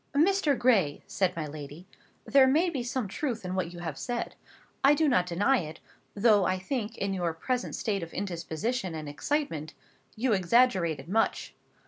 "Mr. 0.15 0.57
Gray," 0.57 1.03
said 1.05 1.35
my 1.35 1.45
lady, 1.45 1.85
"there 2.25 2.47
may 2.47 2.71
be 2.71 2.81
some 2.81 3.07
truth 3.07 3.45
in 3.45 3.53
what 3.53 3.71
you 3.71 3.77
have 3.81 3.99
said. 3.99 4.33
I 4.83 4.95
do 4.95 5.07
not 5.07 5.27
deny 5.27 5.59
it, 5.59 5.79
though 6.15 6.43
I 6.43 6.57
think, 6.57 6.97
in 6.97 7.13
your 7.13 7.33
present 7.35 7.75
state 7.75 8.01
of 8.01 8.11
indisposition 8.11 8.95
and 8.95 9.07
excitement, 9.07 9.75
you 10.15 10.33
exaggerate 10.33 10.99
it 10.99 11.07
much. 11.07 11.53